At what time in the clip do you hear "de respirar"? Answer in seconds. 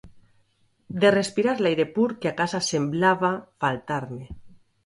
1.03-1.53